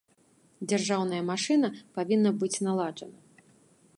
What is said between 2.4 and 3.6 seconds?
быць наладжана.